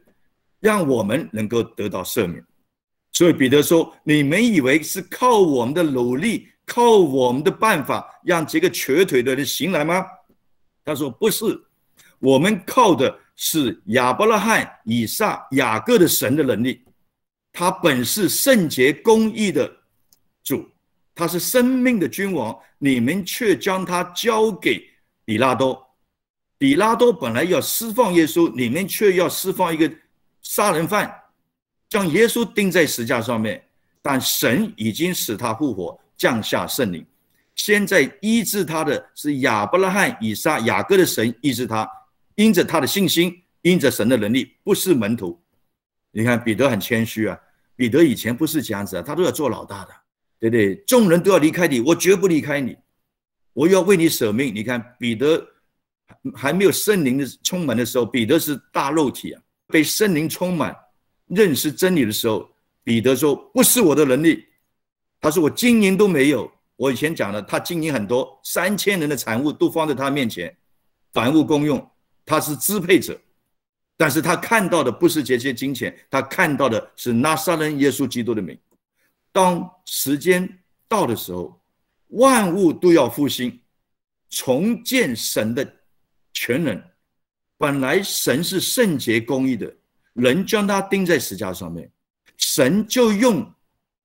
[0.62, 2.40] 让我们能够得到赦免，
[3.10, 10.06] 所以彼得说：“你们以为是靠我们的努力、靠我们的办法让这个瘸腿的人醒来吗？”
[10.84, 11.60] 他说：“不是，
[12.20, 16.80] 我们靠的是亚伯拉罕、以撒、雅各的神的能力。
[17.52, 19.68] 他本是圣洁公义的
[20.44, 20.64] 主，
[21.12, 22.56] 他是生命的君王。
[22.78, 24.80] 你们却将他交给
[25.24, 25.84] 比拉多。
[26.56, 29.92] 比拉多本来要释放耶稣，你们却要释放一个。”
[30.42, 31.12] 杀人犯
[31.88, 33.64] 将耶稣钉在石架上面，
[34.02, 37.04] 但神已经使他复活，降下圣灵。
[37.54, 41.88] 现在医治他的是亚伯拉罕、以撒、雅各的神医治他，
[42.34, 45.38] 因着他的信心，因着神的能力，不是门徒。
[46.10, 47.38] 你看彼得很谦虚啊，
[47.76, 49.90] 彼得以前不是这样子啊，他都要做老大的，
[50.40, 50.76] 对不对？
[50.86, 52.76] 众人都要离开你，我绝不离开你，
[53.52, 54.54] 我要为你舍命。
[54.54, 55.46] 你看彼得
[56.34, 59.42] 还没有圣灵的充满的时候，彼得是大肉体啊。
[59.72, 60.76] 被圣灵充满、
[61.28, 62.46] 认识真理的时候，
[62.84, 64.44] 彼得说：“不是我的能力。”
[65.18, 70.54] 他说：“我金银都没有。”我以前讲了，他金银很多，三千人的产物都放在他面前，
[71.12, 71.90] 凡物公用，
[72.26, 73.18] 他是支配者。
[73.96, 78.58] 但是他看到的不是这些金钱，他看到的是拿撒勒耶稣基督的名。
[79.30, 80.46] 当时间
[80.88, 81.58] 到的时候，
[82.08, 83.60] 万物都要复兴，
[84.28, 85.64] 重建神的
[86.32, 86.82] 全能。
[87.62, 89.72] 本来神是圣洁公义的，
[90.14, 91.88] 人将他钉在石架上面，
[92.36, 93.48] 神就用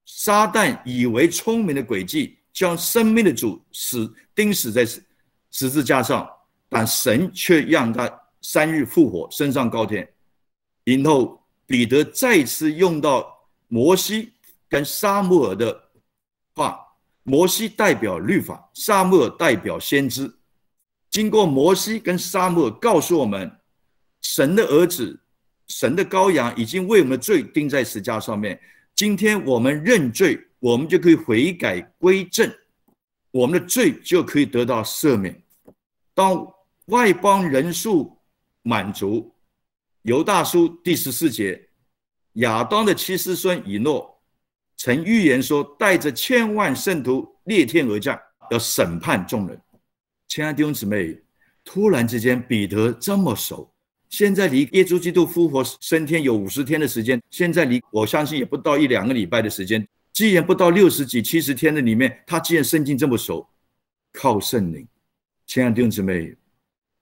[0.06, 6.30] 撒旦以为聪明的诡计，将生命的主死钉死在十字架上，
[6.70, 8.08] 但神却让他
[8.44, 10.08] 三日复活，升上高天。
[10.84, 13.28] 然后彼得再次用到
[13.70, 14.34] 摩西
[14.70, 15.76] 跟沙穆尔的
[16.54, 16.80] 话，
[17.24, 20.32] 摩西代表律法，沙穆尔代表先知。
[21.18, 23.52] 经过摩西跟沙漠告诉我们，
[24.22, 25.20] 神的儿子、
[25.66, 28.62] 神的羔羊已经为我们的罪钉在石架上面。
[28.94, 32.48] 今天我们认罪，我们就可以悔改归正，
[33.32, 35.36] 我们的罪就可以得到赦免。
[36.14, 36.48] 当
[36.86, 38.16] 外邦人数
[38.62, 39.34] 满足，
[40.04, 41.60] 犹大书第十四节，
[42.34, 44.22] 亚当的七世孙以诺
[44.76, 48.16] 曾预言说，带着千万圣徒裂天而降，
[48.52, 49.60] 要审判众人。
[50.28, 51.18] 亲爱的弟兄姊妹，
[51.64, 53.72] 突然之间彼得这么熟，
[54.10, 59.86] 现在离耶稣基督复活升天有五十天的时间，现在离我相信也不到一两个礼拜的时间。
[60.12, 63.48] 既然不到六十几、七十天的里面，他既然圣经这么熟，
[64.12, 64.86] 靠圣灵。
[65.46, 66.36] 亲爱的弟兄姊妹，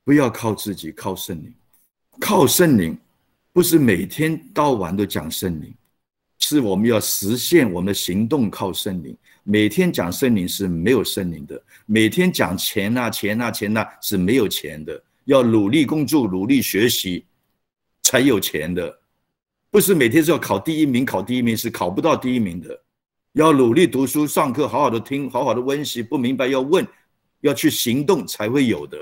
[0.04, 1.54] 不要靠自己，靠圣灵。
[2.20, 2.98] 靠圣灵，
[3.52, 5.74] 不是每天到晚都讲圣灵，
[6.40, 9.18] 是我们要实现我们的行动靠圣灵。
[9.48, 17.24] 每天讲圣灵是没有圣灵的，每天讲钱呐钱呐钱呐是没有钱的，要努力工作努力学习
[18.02, 19.00] 才有钱的，
[19.70, 22.82] 不是每天是要考第一名考第一名是考不到第一名的，
[23.34, 26.84] 要努力读书上课好好的听好好的温习不明白要问，
[27.42, 28.98] 要去行动才会有的，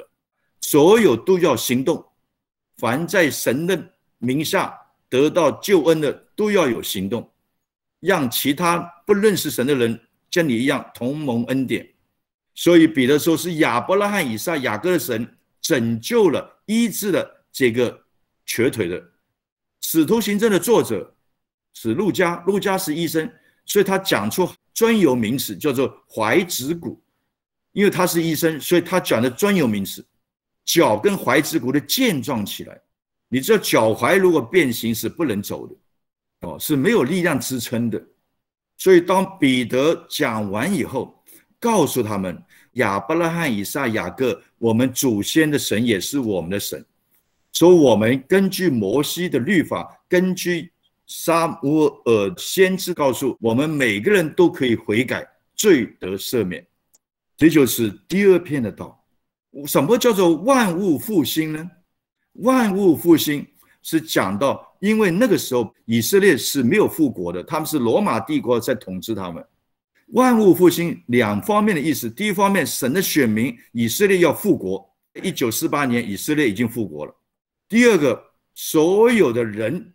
[0.59, 2.05] 所有都要行动，
[2.75, 3.81] 凡在神的
[4.17, 4.77] 名下
[5.07, 7.31] 得到救恩的都要有行动，
[8.01, 9.97] 让其他不认识神的人。
[10.33, 11.87] 像你一样同盟恩典，
[12.55, 18.03] 所以彼得说是亚伯拉罕、以撒、雅各的神拯救了、医治了这个
[18.43, 19.11] 瘸腿的。
[19.81, 21.15] 使徒行政的作者
[21.75, 23.31] 是路加，路加是医生，
[23.67, 26.99] 所以他讲出专有名词叫做踝指骨，
[27.71, 30.03] 因为他是医生，所以他讲的专有名词，
[30.65, 32.81] 脚跟踝指骨的健壮起来。
[33.27, 35.75] 你知道脚踝如果变形是不能走的，
[36.47, 38.03] 哦，是没有力量支撑的。
[38.77, 41.23] 所以，当彼得讲完以后，
[41.59, 42.37] 告诉他们：
[42.73, 46.83] 亚伯拉罕、以撒、雅各，我们祖先的神也是我们的神。
[47.53, 50.71] 说我们根据摩西的律法，根据
[51.05, 56.65] 沙乌尔先知告诉我们，每个人都可以悔改，罪得赦免。
[57.37, 58.99] 这就是第二篇的道。
[59.67, 61.69] 什么叫做万物复兴呢？
[62.33, 63.45] 万物复兴
[63.83, 69.45] 是讲到，因为那个时候以色列是没有复国的，他们是罗马帝国在统治他们。
[70.13, 74.89] 万物复兴两方面的意思，第一方面，神的选民以色列要复国，
[75.21, 77.15] 一九四八年以色列已经复国了。
[77.67, 79.93] 第二个，所有的人，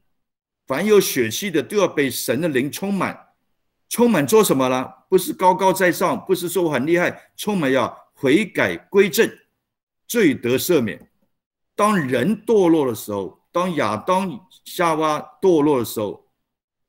[0.66, 3.18] 凡有血气的，都要被神的灵充满，
[3.88, 4.86] 充满做什么呢？
[5.08, 9.30] 不是高高在上，不是说我很厉害，充满要悔改归正。
[10.08, 10.98] 罪得赦免。
[11.76, 16.24] 当人堕落的时候，当亚当夏娃堕落的时候，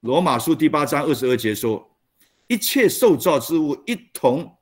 [0.01, 1.83] 罗马书第八章二十二节说
[2.45, 4.55] ：“一切受造之物一同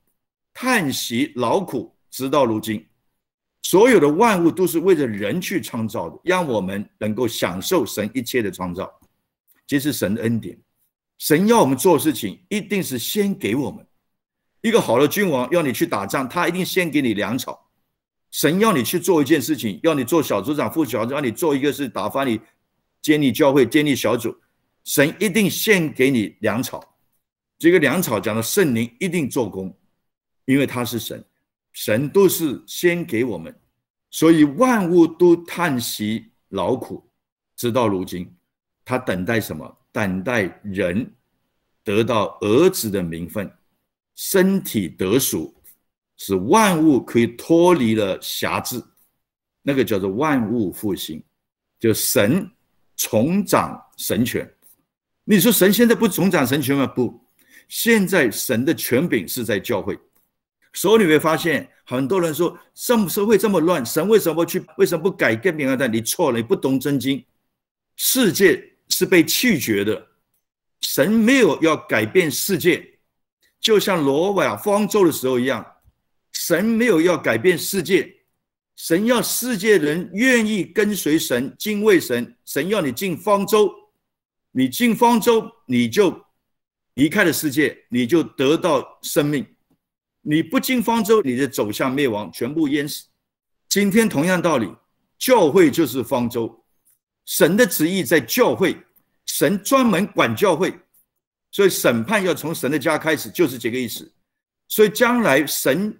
[0.53, 2.87] 叹息劳苦，直到如今。
[3.63, 8.89] 所有的万物都是为了人去创造的，让我们能够享受神一切的创造。
[9.65, 10.57] 这是神的恩典。
[11.17, 13.85] 神要我们做事情，一定是先给我们
[14.61, 17.61] 一个好的君王，要你去打仗，他一定先给你粮草。”
[18.31, 22.39] 神要你去做一件事情，要你做小组长、副小组，让你做一个是打发你
[23.01, 24.35] 建立教会、建立小组。
[24.83, 26.97] 神一定先给你粮草，
[27.57, 29.75] 这个粮草讲的圣灵一定做工，
[30.45, 31.23] 因为他是神，
[31.73, 33.53] 神都是先给我们，
[34.09, 37.09] 所以万物都叹息劳苦，
[37.55, 38.33] 直到如今，
[38.85, 39.77] 他等待什么？
[39.91, 41.11] 等待人
[41.83, 43.51] 得到儿子的名分，
[44.15, 45.53] 身体得属。
[46.17, 48.83] 使万物可以脱离了辖制，
[49.61, 51.23] 那个叫做万物复兴，
[51.79, 52.49] 就神
[52.95, 54.51] 重掌神权。
[55.23, 56.87] 你说神现在不重掌神权吗？
[56.87, 57.21] 不，
[57.67, 59.97] 现在神的权柄是在教会。
[60.73, 64.63] 所以你会发现，很多人说，社社会这么乱，神为什么去？
[64.77, 65.77] 为什么不改变平安？
[65.77, 67.23] 但你错了，你不懂真经。
[67.95, 70.07] 世界是被拒绝的，
[70.81, 72.99] 神没有要改变世界，
[73.59, 75.65] 就像罗马方舟的时候一样。
[76.33, 78.15] 神没有要改变世界，
[78.75, 82.35] 神要世界人愿意跟随神、敬畏神。
[82.45, 83.73] 神要你进方舟，
[84.51, 86.25] 你进方舟，你就
[86.93, 89.45] 离开了世界，你就得到生命。
[90.21, 93.05] 你不进方舟，你就走向灭亡，全部淹死。
[93.67, 94.71] 今天同样道理，
[95.17, 96.63] 教会就是方舟，
[97.25, 98.77] 神的旨意在教会，
[99.25, 100.73] 神专门管教会，
[101.51, 104.09] 所以审判要从神的家开始，就是这个意思。
[104.67, 105.99] 所以将来神。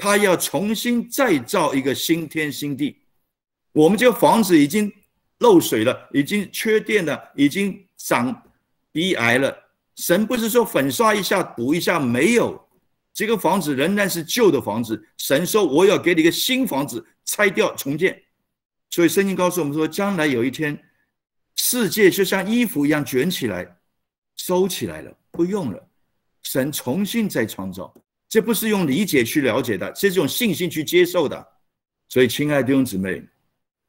[0.00, 2.96] 他要重新再造一个新天新地，
[3.72, 4.90] 我们这个房子已经
[5.38, 8.42] 漏水了，已经缺电了，已经长
[8.90, 9.54] 鼻癌了。
[9.96, 12.58] 神不是说粉刷一下补一下，没有，
[13.12, 15.06] 这个房子仍然是旧的房子。
[15.18, 18.22] 神说我要给你一个新房子，拆掉重建。
[18.88, 20.82] 所以圣经告诉我们说，将来有一天，
[21.56, 23.76] 世界就像衣服一样卷起来，
[24.36, 25.88] 收起来了，不用了，
[26.42, 27.94] 神重新再创造。
[28.30, 31.46] 这不是用理解去了解的，这是用信心去接受的。
[32.08, 33.20] 所以，亲爱的弟兄姊妹，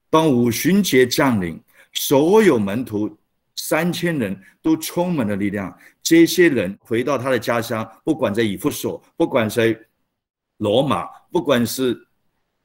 [0.09, 1.61] 当五旬节降临，
[1.93, 3.15] 所有门徒
[3.55, 5.71] 三千人都充满了力量。
[6.01, 9.79] 这些人回到他的家乡，不管在以弗所，不管在
[10.57, 11.95] 罗马，不管是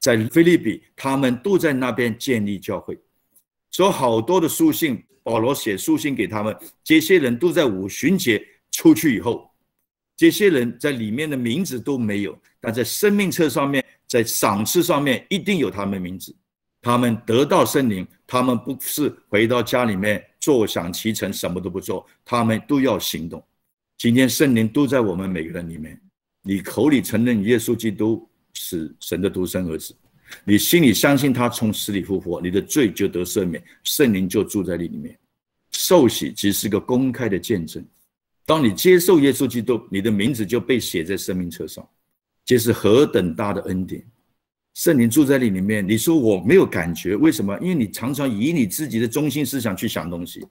[0.00, 2.98] 在菲利比，他们都在那边建立教会。
[3.70, 6.56] 所以，好多的书信，保罗写书信给他们。
[6.82, 9.45] 这些人都在五旬节出去以后。
[10.16, 16.34] 这些人在里面的名字都没有，但在生命册上面，在赏赐上面一定有他们名字。
[16.80, 23.44] 他们得到圣灵，他们不是回到家里面坐享其成，什么都不做，他们都要行动。
[23.98, 26.00] 今天圣灵都在我们每个人里面。
[26.42, 29.94] 你口里承认耶稣基督是神的独生儿子，
[30.44, 35.18] 你心里相信他从死里复活，你的罪就得赦免，圣灵就住在你里面。
[35.72, 37.84] 受洗只是个公开的见证。
[38.46, 41.86] 当你接受耶稣基督，你的名字就被写在生命册上，
[42.44, 44.02] 这是何等大的恩典！
[44.72, 47.58] 圣灵住在你里面，你说我没有感觉，为什么？
[47.60, 50.46] 因为你常常以你自己的中心思想去想东西，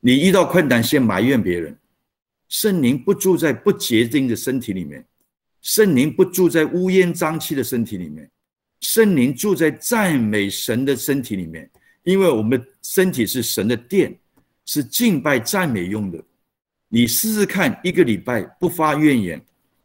[0.00, 1.78] 你遇到困难先埋怨别人。
[2.48, 5.04] 圣灵不住在不洁净的身体里面，
[5.62, 8.28] 圣灵不住在乌烟瘴气的身体里面，
[8.80, 11.70] 圣灵住在赞美神的身体里面，
[12.02, 14.18] 因为我们身体是神的殿，
[14.64, 16.20] 是敬拜赞美用的。
[16.96, 19.38] 你试试看，一个礼拜不发怨言。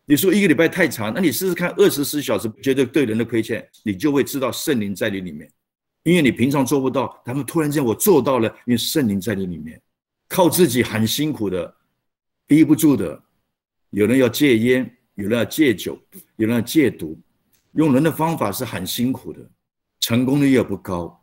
[0.06, 5.52] 你说一个礼拜太长，那你试试看二十四小时觉得对人的亏欠，你就会知道圣灵在你里面。
[6.04, 9.78] 因为你平常做不到，他们突然间我做到了，因为圣灵在你里面。
[10.30, 11.76] 靠自己很辛苦的，
[12.48, 13.22] 逼不住的。
[13.90, 16.00] 有人要戒烟，有人要戒酒，
[16.38, 17.20] 有人要戒毒，
[17.74, 19.46] 用人的方法是很辛苦的，
[20.00, 21.22] 成功率也不高。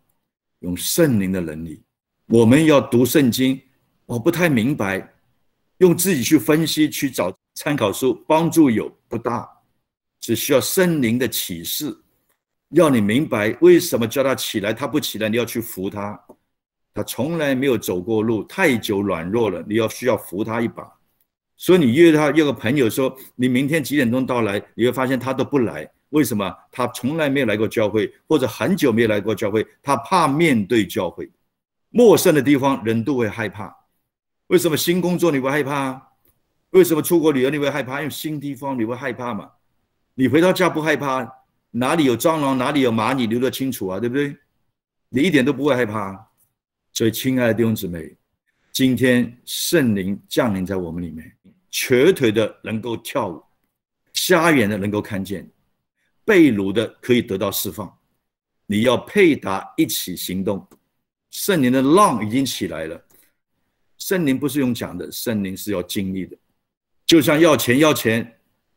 [0.58, 1.82] 用圣灵的能力，
[2.26, 3.58] 我们要读圣经。
[4.04, 5.10] 我不太明白，
[5.78, 9.48] 用自己去分析去找参考书帮助有不大，
[10.20, 11.96] 只需要圣灵的启示，
[12.70, 16.20] 要你明白为什么叫他起来，他不起来，你要去扶他，
[16.92, 20.92] 他从来没有走过路，太久软弱了，你要需要扶他一把。
[21.56, 26.52] 所以你约他约个朋友说，你明天几点钟到来，你会发现他都不来，为什么？
[26.72, 31.30] 他从来没有来过教会，或者很久没有来过教会，他怕面对教会，
[31.90, 33.77] 陌生的地方人都会害怕。
[34.48, 36.10] 为什么新工作你会害怕？
[36.70, 37.98] 为什么出国旅游你会害怕？
[38.00, 39.50] 因为新地方你会害怕嘛？
[40.14, 41.30] 你回到家不害怕？
[41.70, 44.36] 哪里有蟑螂，哪里有蚂蚁，留得清楚啊，对不对？
[45.10, 46.28] 你一点都不会害怕。
[46.92, 48.16] 所以，亲爱的弟兄姊妹，
[48.72, 51.30] 今天圣灵降临在我们里面，
[51.70, 53.42] 瘸腿的能够跳舞，
[54.14, 55.48] 瞎眼的能够看见，
[56.24, 57.94] 被掳的可以得到释放。
[58.64, 60.66] 你要配搭一起行动，
[61.30, 63.04] 圣灵的浪已经起来了。
[64.08, 66.34] 圣灵不是用讲的，圣灵是要经历的。
[67.04, 68.26] 就像要钱要钱，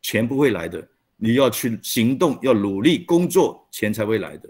[0.02, 4.50] 钱不会来的，你要去行动，要努力工作，钱才会来的。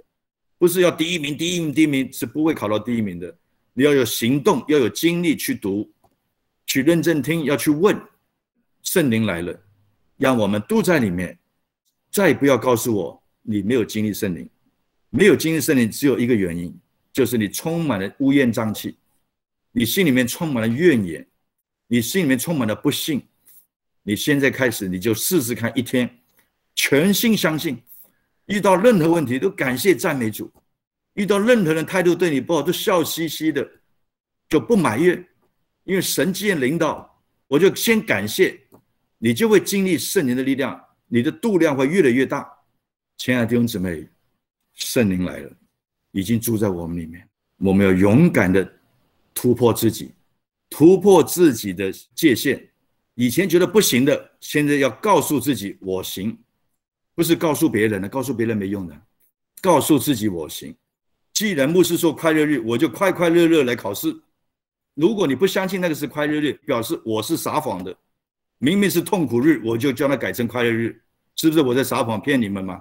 [0.57, 3.31] 不是要第一名，第一名，第一名是不会考到第一名的。
[3.73, 5.87] 你要有行动，要有精力去读，
[6.65, 7.95] 去认真听，要去问。
[8.81, 9.55] 圣灵来了，
[10.17, 11.37] 让我们都在里面。
[12.09, 14.49] 再不要告诉我你没有经历圣灵，
[15.11, 16.75] 没有经历圣灵，只有一个原因，
[17.13, 18.97] 就是你充满了乌烟瘴气。
[19.71, 21.25] 你心里面充满了怨言，
[21.87, 23.21] 你心里面充满了不幸。
[24.03, 26.09] 你现在开始，你就试试看，一天
[26.75, 27.81] 全心相信，
[28.47, 30.51] 遇到任何问题都感谢赞美主，
[31.13, 33.65] 遇到任何人态度对你不好都笑嘻嘻的，
[34.49, 35.23] 就不埋怨，
[35.83, 38.59] 因为神既然领导，我就先感谢，
[39.19, 42.51] 你就会经历圣灵的力量，你的度量会越来越大。
[43.17, 44.07] 亲爱的弟兄姊妹，
[44.73, 45.51] 圣灵来了，
[46.11, 48.79] 已经住在我们里面，我们要勇敢的。
[49.33, 50.11] 突破自己，
[50.69, 52.69] 突破自己的界限。
[53.15, 56.37] 以前觉得不行的，现在要告诉自己我行，
[57.13, 59.01] 不是告诉别人的，告诉别人没用的，
[59.61, 60.75] 告诉自己我行。
[61.33, 64.15] 既然牧师说快乐日，我就快快乐乐来考试。
[64.95, 67.95] 如果你不相信那个是快乐日，表示我是撒谎的。
[68.59, 71.01] 明明是痛苦日，我就叫他改成快乐日，
[71.35, 72.79] 是不是我在撒谎骗你们吗？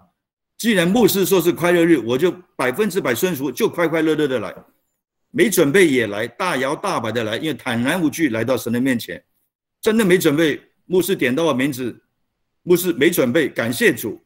[0.58, 4.54] 既然牧师说是快乐日，我就百分之百顺服，就快快乐乐的来。
[5.30, 9.22] 没准备也来，大摇大摆的来，因为坦然无惧来到神的面前。
[9.80, 11.98] 真的没准备，牧师点到我名字，
[12.62, 14.20] 牧师没准备，感谢主。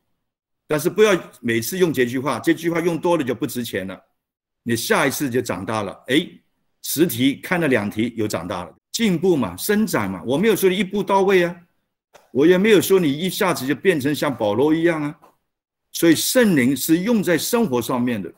[0.67, 4.01] 但是不要每次用这句话，这句话用多了就不值钱了。
[4.63, 5.93] 你下一次就长大了。
[6.09, 6.27] 哎，
[6.83, 10.23] 十题看了两题，有长大了，进步嘛，伸展嘛。
[10.25, 11.55] 我没有说你一步到位啊，
[12.33, 15.15] 我也没有说你一下子就变成像保罗一样啊。
[15.93, 18.33] 所以圣灵是用在生活上面的。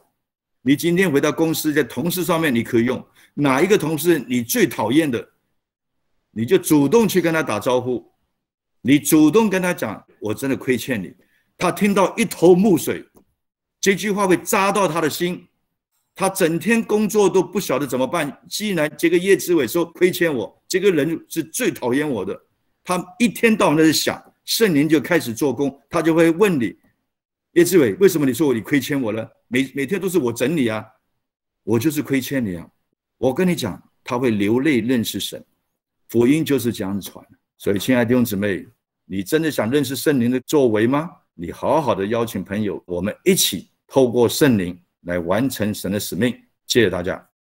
[0.66, 3.00] 你今天回到公司，在同事上面你可以用
[3.34, 5.24] 哪一个同事你最讨厌的，
[6.32, 8.04] 你就主动去跟他打招呼，
[8.80, 11.14] 你主动跟他讲，我真的亏欠你。
[11.56, 13.06] 他听到一头雾水，
[13.80, 15.46] 这句话会扎到他的心，
[16.16, 18.36] 他整天工作都不晓得怎么办。
[18.50, 22.36] 既然这个叶志伟说亏欠我，这个人是最讨厌我的，
[22.82, 26.76] 他一天到晚在想，圣灵就开始做工，他就会问你。
[27.57, 29.26] 叶志伟，为什么你说我你亏欠我呢？
[29.48, 30.84] 每每天都是我整你啊，
[31.64, 32.68] 我就是亏欠你啊。
[33.16, 35.42] 我跟你讲，他会流泪认识神，
[36.11, 37.24] 福音就是这样传。
[37.57, 38.66] 所以，亲爱的弟兄姊妹，
[39.07, 41.09] 你真的想认识圣灵的作为吗？
[41.32, 46.38] 你好好的邀请朋友，我们一起透过圣灵来完成神的使命。
[46.66, 47.26] 谢谢大家。